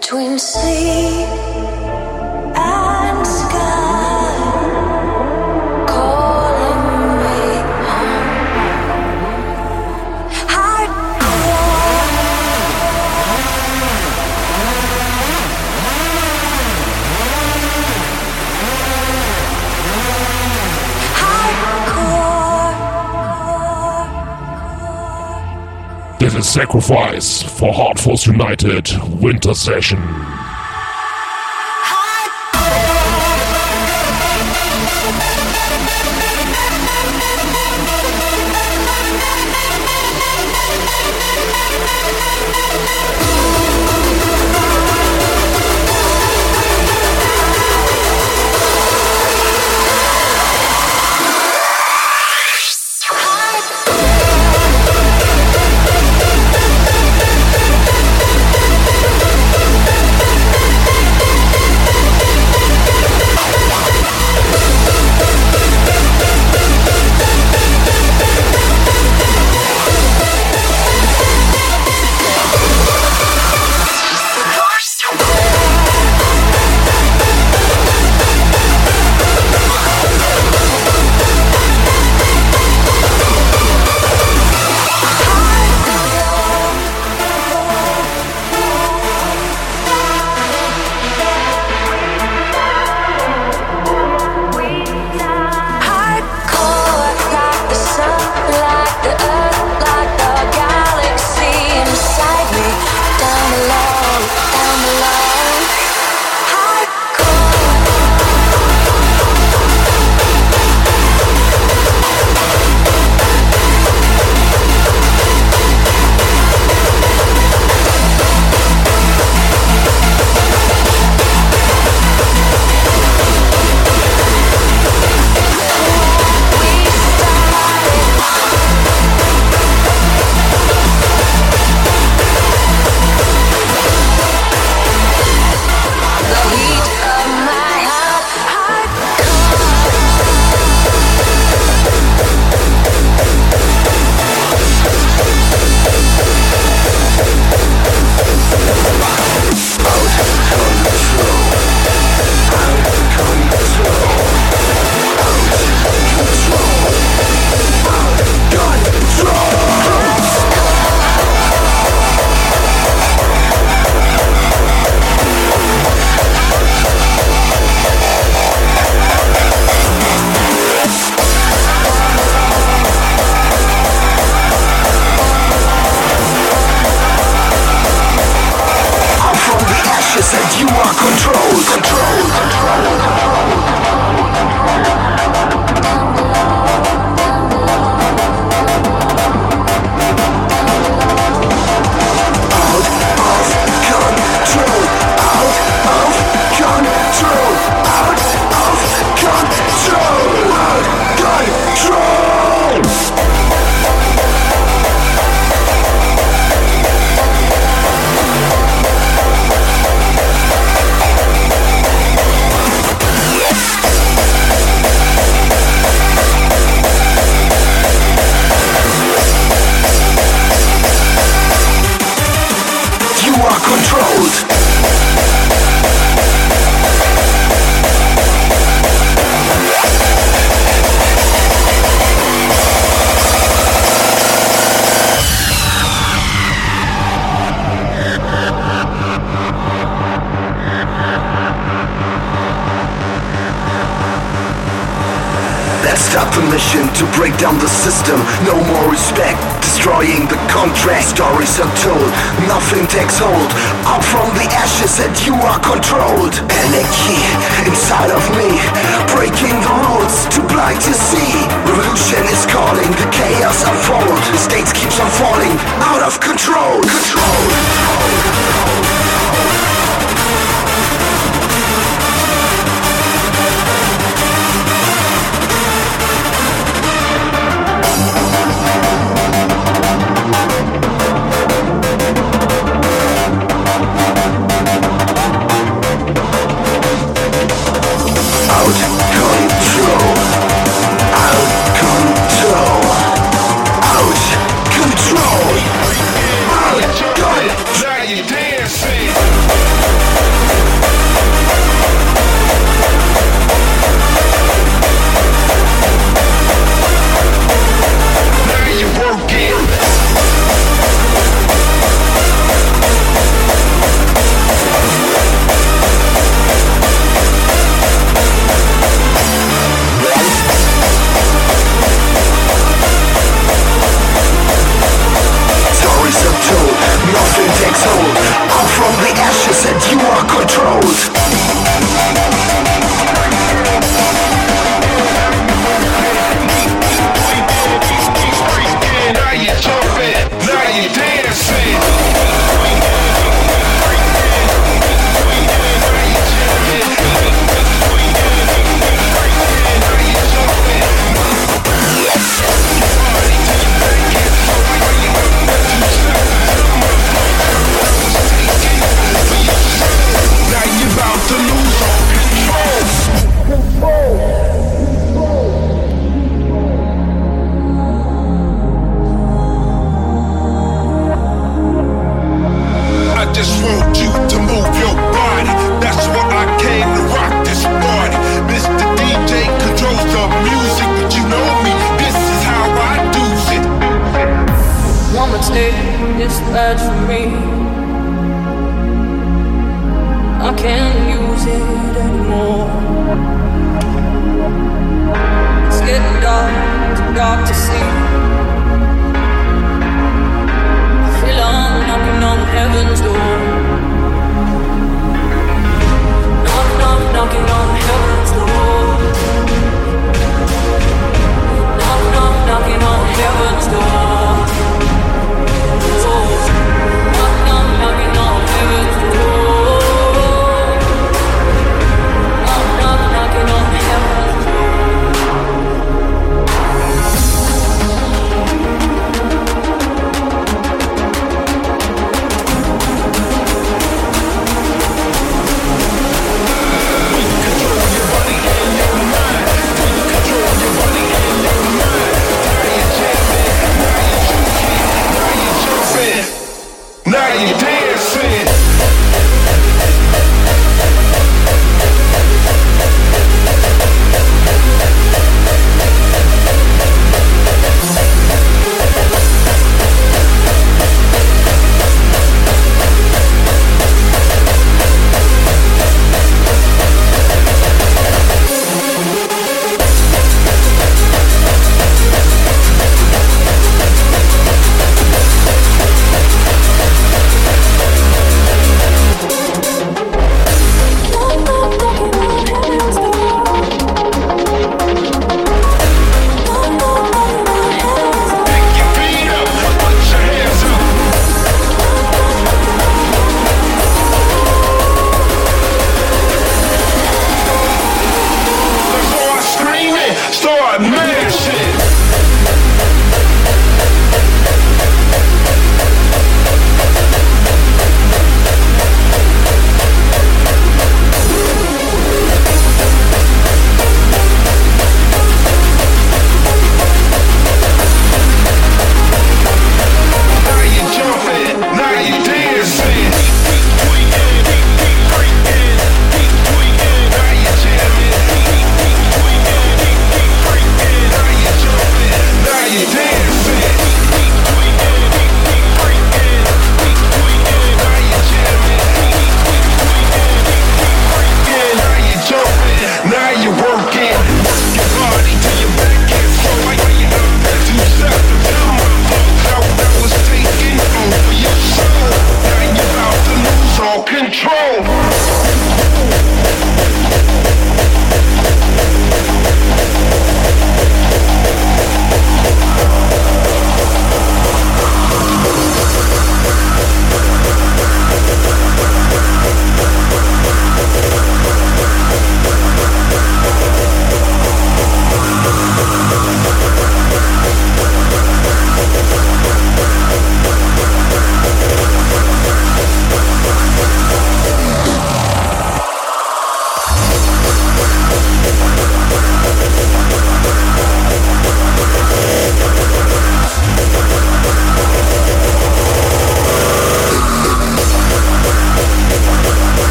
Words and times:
between 0.00 0.38
sea 0.38 1.59
Sacrifice 26.42 27.42
for 27.42 27.72
Hard 27.72 27.98
Force 27.98 28.26
United 28.26 28.90
Winter 29.20 29.54
Session. 29.54 29.98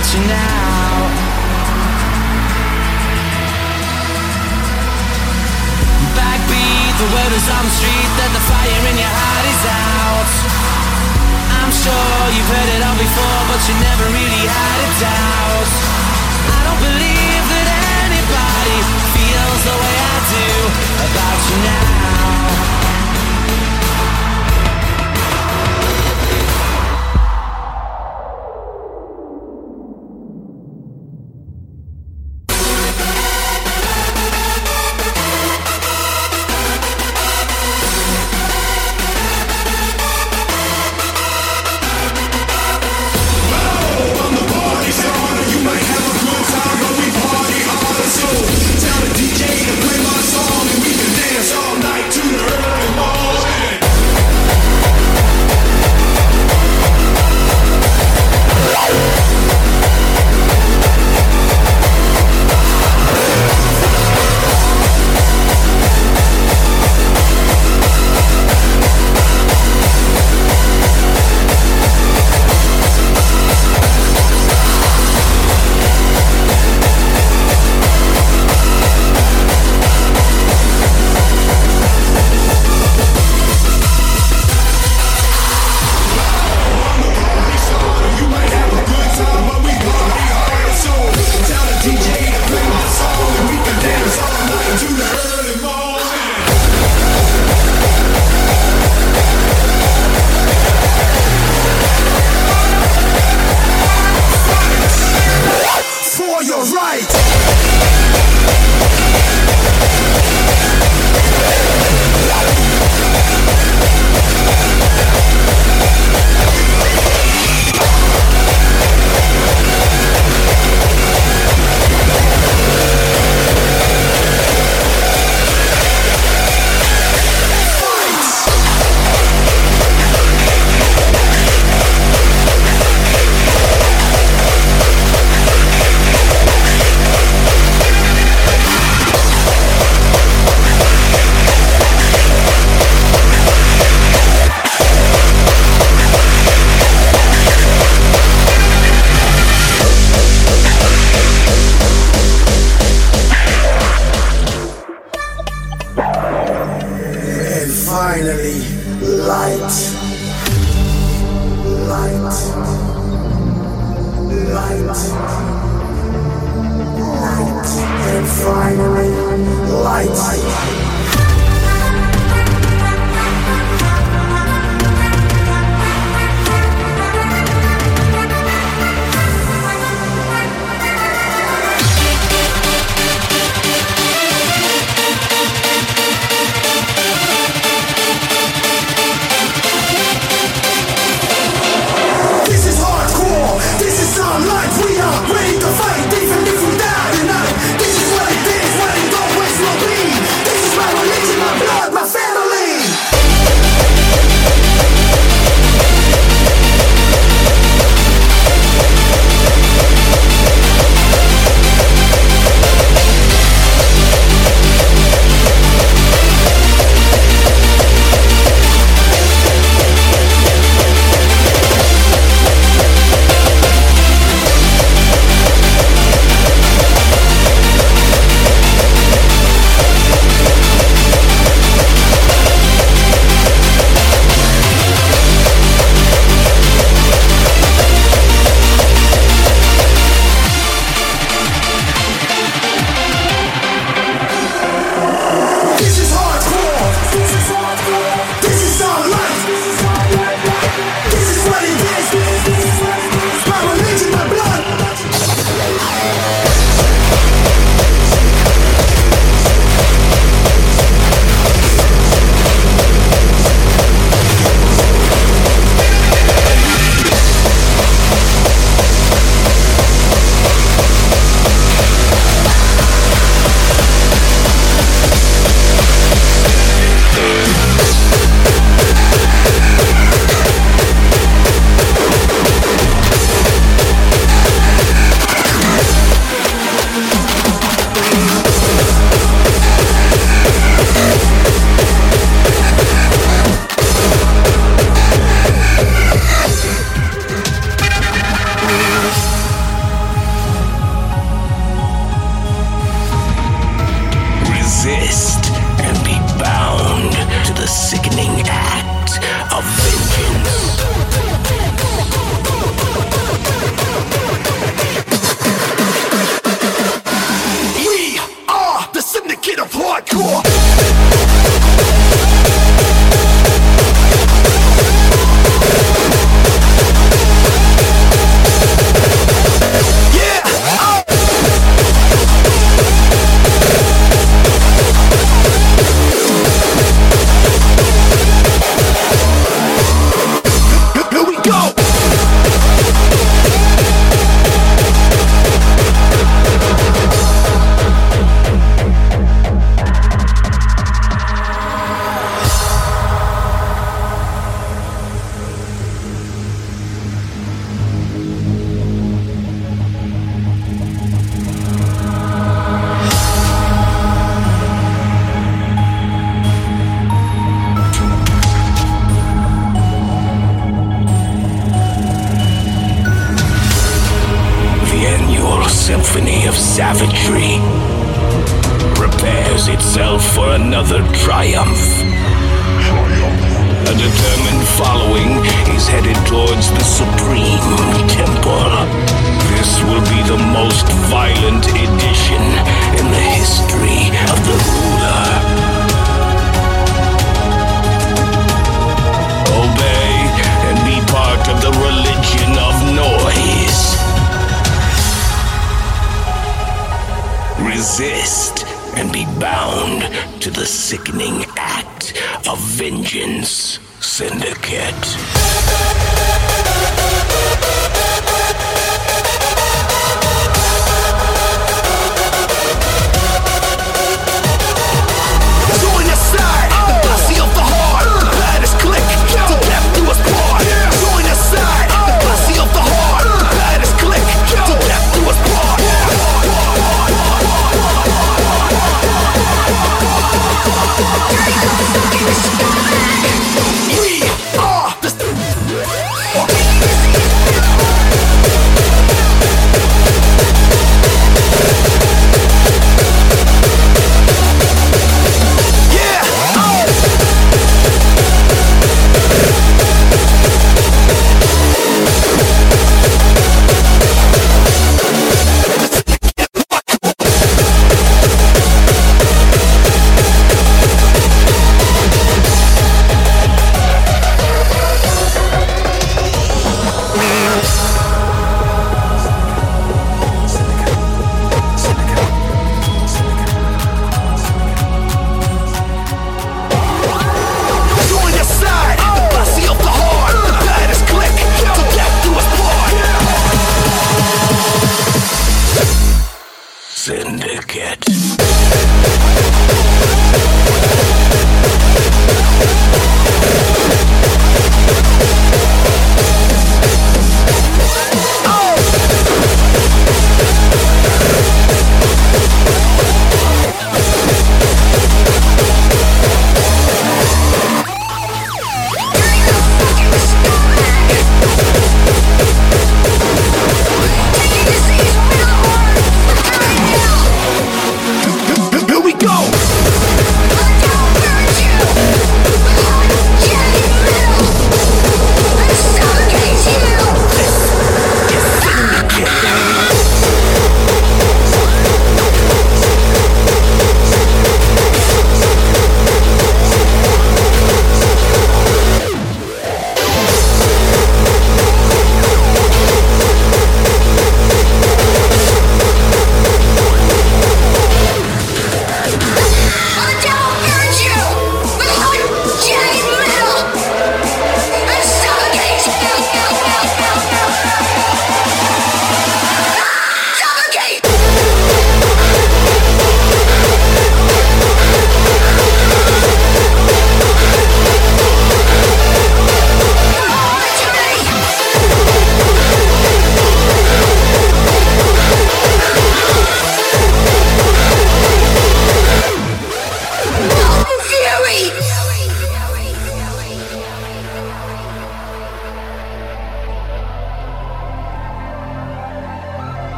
About 0.00 0.14
you 0.14 0.20
now. 0.26 0.96
Backbeat, 6.16 6.92
the 6.96 7.08
word 7.12 7.32
is 7.36 7.48
on 7.48 7.64
the 7.64 7.74
street 7.76 8.10
that 8.16 8.30
the 8.32 8.42
fire 8.48 8.84
in 8.88 8.96
your 8.96 9.12
heart 9.12 9.46
is 9.52 9.62
out. 9.68 10.30
I'm 11.60 11.72
sure 11.72 12.20
you've 12.32 12.48
heard 12.48 12.70
it 12.76 12.82
all 12.82 12.96
before, 12.96 13.40
but 13.52 13.60
you 13.68 13.74
never 13.84 14.06
really 14.08 14.44
had 14.48 14.78
a 14.80 14.90
doubt. 15.04 15.70
I 16.48 16.58
don't 16.64 16.80
believe 16.80 17.19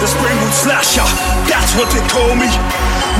The 0.00 0.08
Springwood 0.08 0.56
Slasher, 0.56 1.04
that's 1.44 1.76
what 1.76 1.92
they 1.92 2.00
call 2.08 2.32
me. 2.32 2.48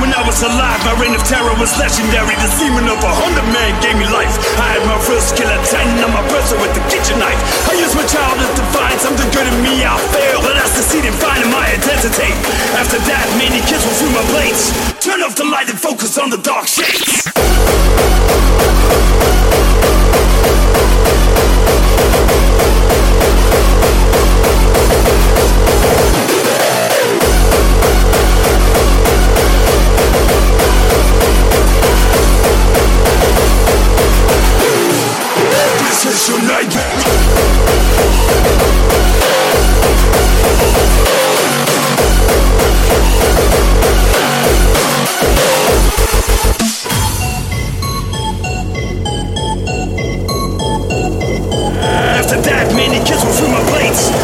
When 0.01 0.09
I 0.17 0.25
was 0.25 0.41
alive, 0.41 0.81
my 0.81 0.97
reign 0.97 1.13
of 1.13 1.21
terror 1.29 1.53
was 1.61 1.69
legendary. 1.77 2.33
The 2.41 2.49
semen 2.57 2.89
of 2.89 2.97
a 3.05 3.13
hundred 3.21 3.45
men 3.53 3.77
gave 3.85 4.01
me 4.01 4.09
life. 4.09 4.33
I 4.57 4.73
had 4.73 4.83
my 4.89 4.97
first 4.97 5.37
kill 5.37 5.45
at 5.45 5.61
ten, 5.69 5.85
I'm 6.01 6.17
a 6.17 6.25
person 6.33 6.57
with 6.57 6.73
the 6.73 6.81
kitchen 6.89 7.21
knife. 7.21 7.37
I 7.69 7.77
used 7.77 7.93
my 7.93 8.01
childhood 8.09 8.49
to 8.57 8.65
find 8.73 8.97
something 8.97 9.29
good 9.29 9.45
in 9.45 9.57
me, 9.61 9.85
I 9.85 9.93
failed. 10.09 10.41
But 10.41 10.57
the 10.57 10.81
seed 10.81 11.05
in 11.05 11.13
finding 11.21 11.51
my 11.53 11.69
identity. 11.69 12.33
After 12.73 12.97
that, 13.05 13.29
many 13.37 13.61
kids 13.69 13.85
will 13.85 13.93
through 14.01 14.17
my 14.17 14.25
blades. 14.33 14.73
Turn 14.97 15.21
off 15.21 15.35
the 15.35 15.45
light 15.45 15.69
and 15.69 15.77
focus 15.77 16.17
on 16.17 16.33
the 16.33 16.41
dark 16.41 16.65
shades. 16.65 17.29
After 36.03 36.09
that, 52.41 52.73
many 52.75 52.97
kids 53.05 53.23
will 53.23 53.33
through 53.33 53.49
my 53.49 53.63
blades. 53.69 54.20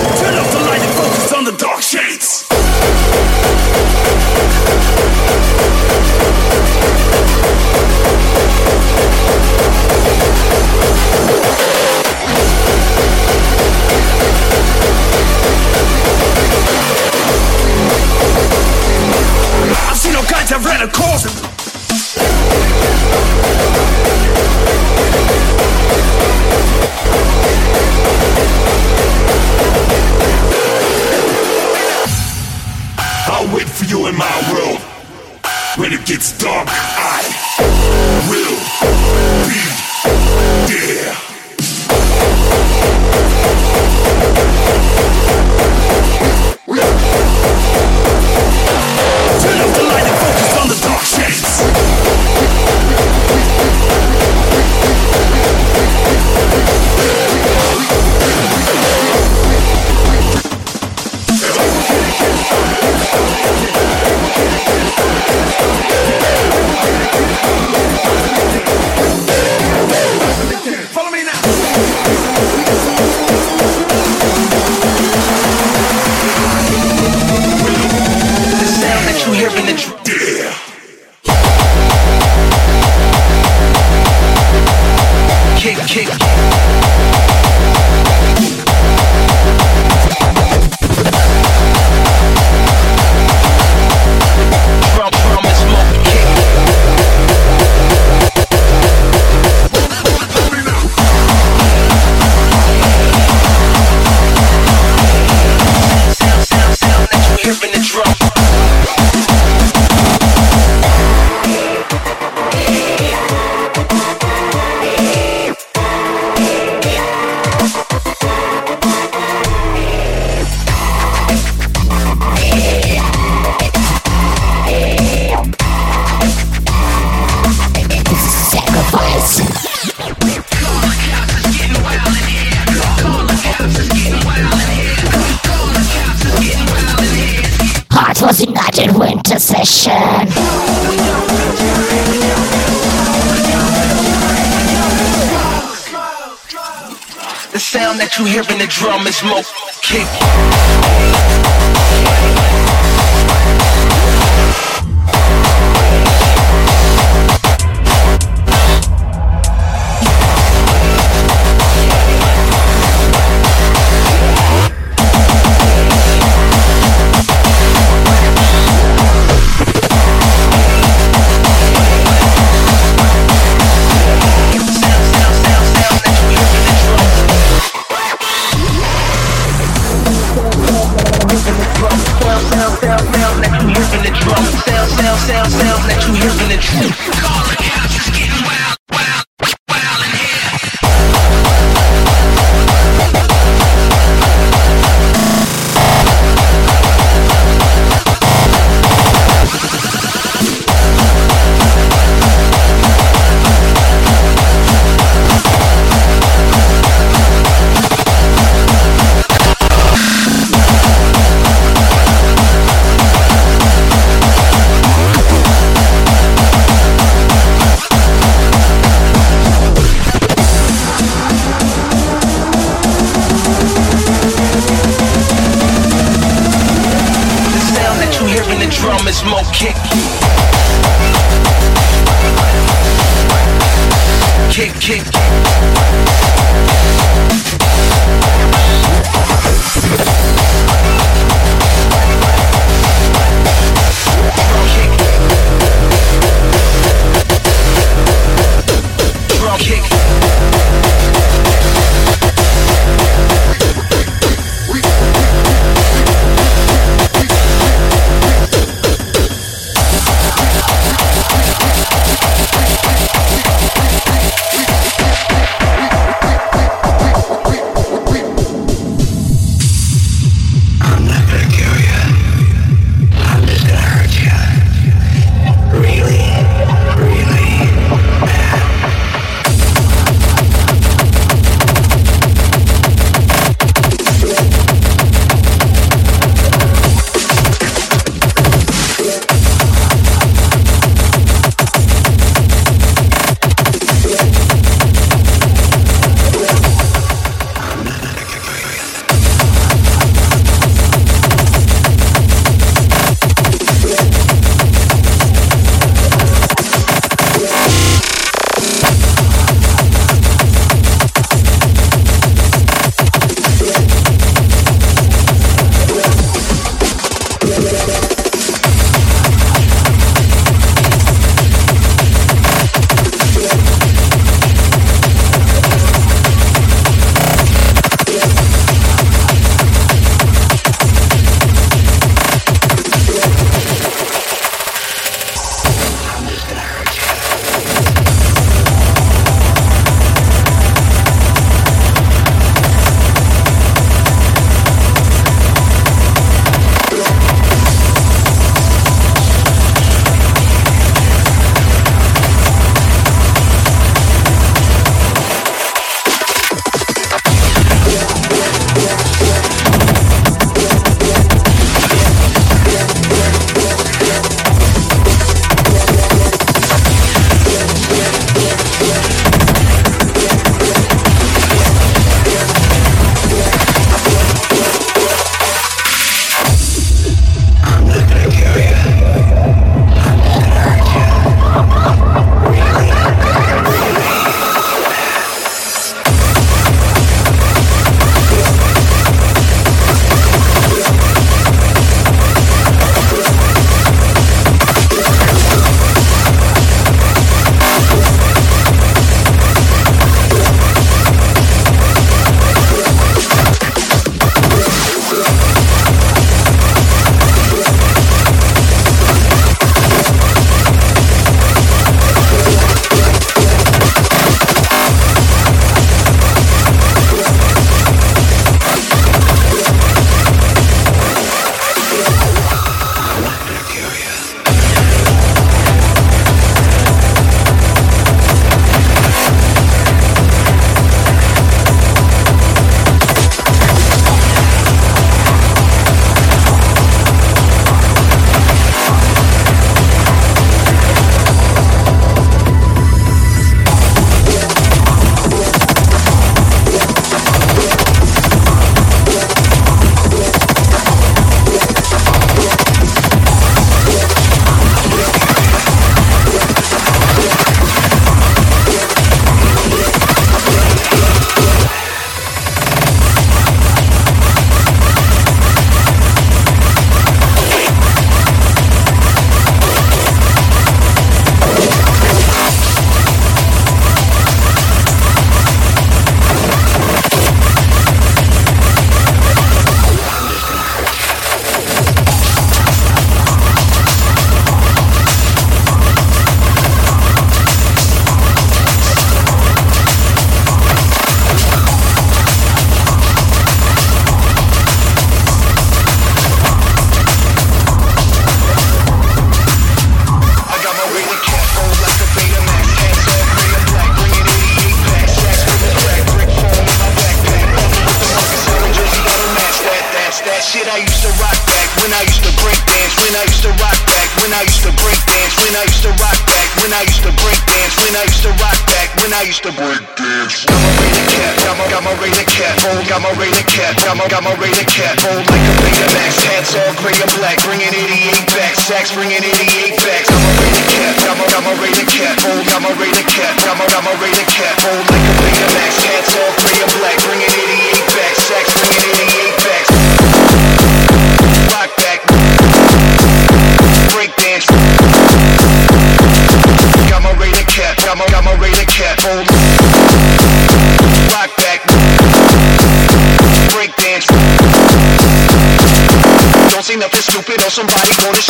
That 147.97 148.17
you 148.17 148.25
hear 148.25 148.43
in 148.49 148.57
the 148.59 148.67
drum 148.67 149.07
is 149.07 149.17
smoke 149.17 149.45
kick. 149.81 150.07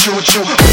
Somebody 0.07 0.47
gonna 0.55 0.66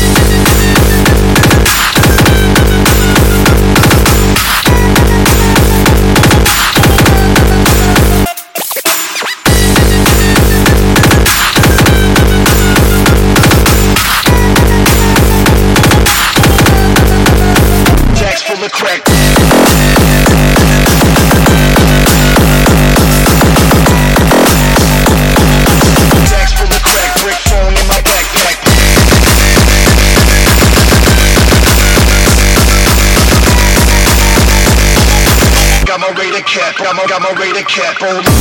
my 37.64 37.70
got 37.76 38.33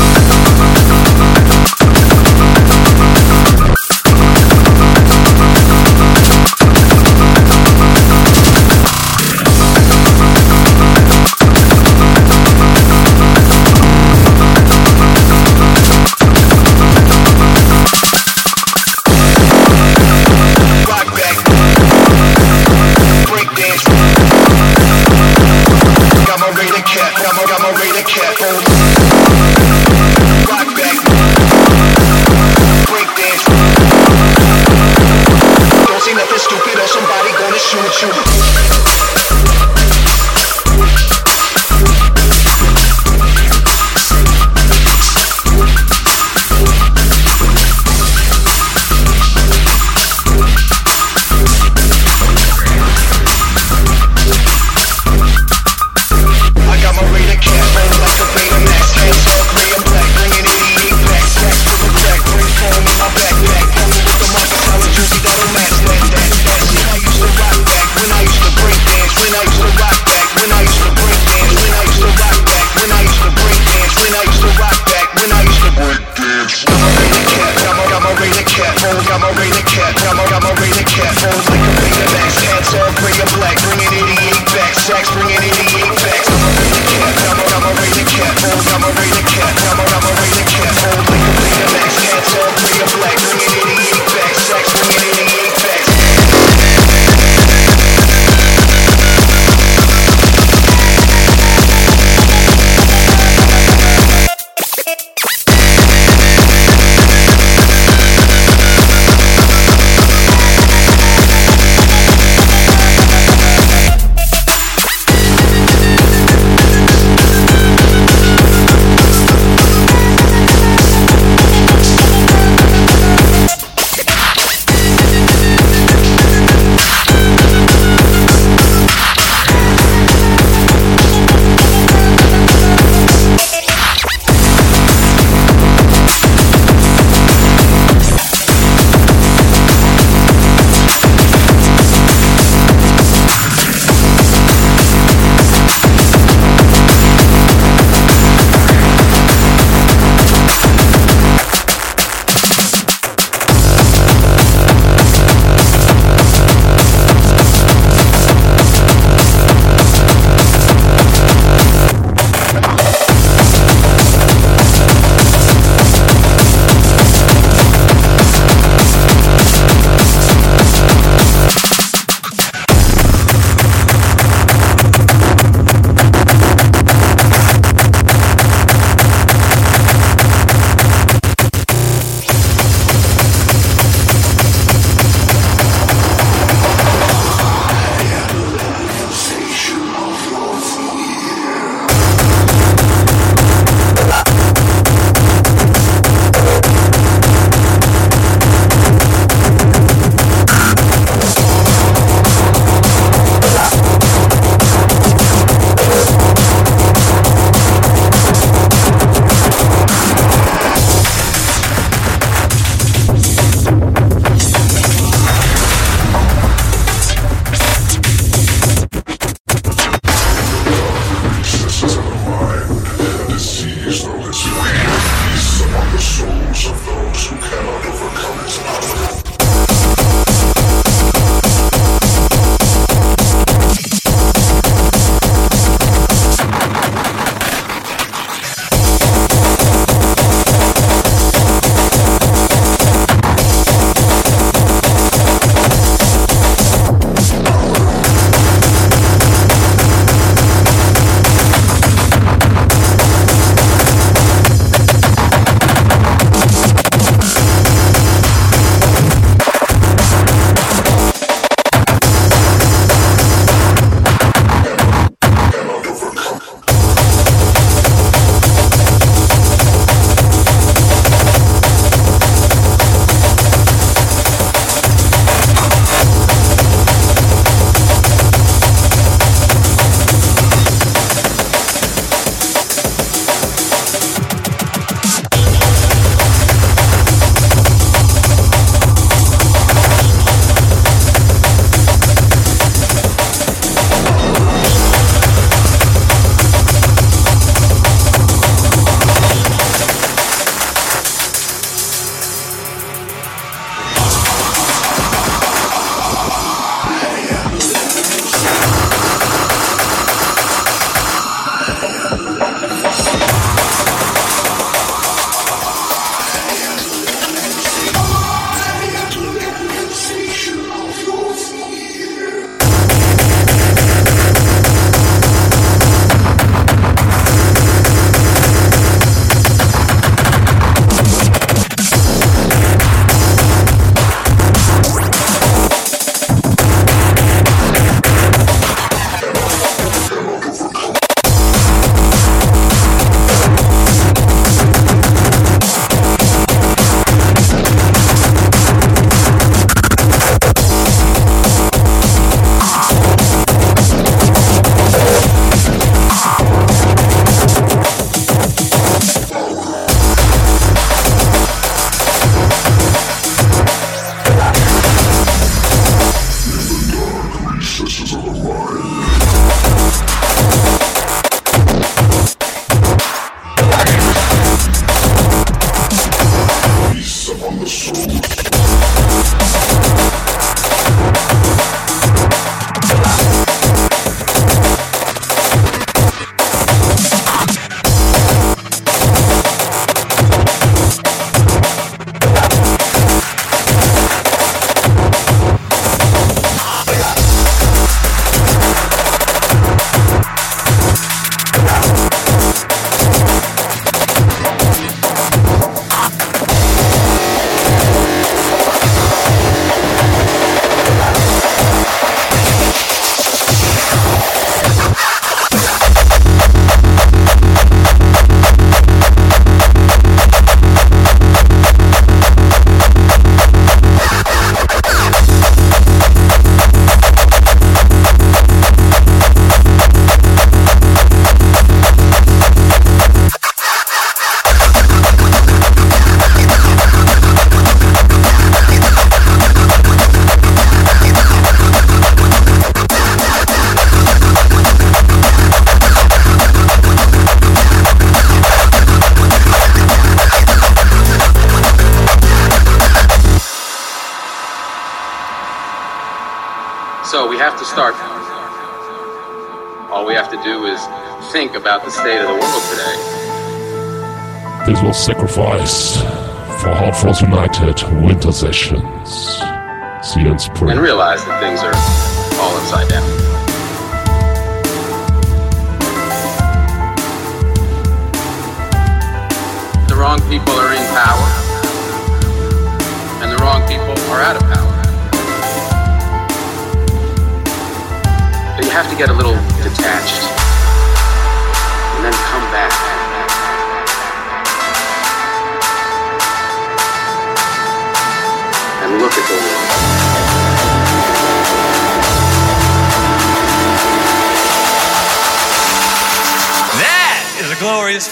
Winter 468.43 468.72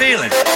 feeling. 0.01 0.50